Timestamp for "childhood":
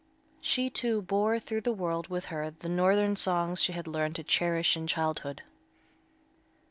4.87-5.43